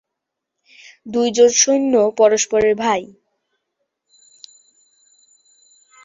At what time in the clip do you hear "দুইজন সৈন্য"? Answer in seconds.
1.05-1.93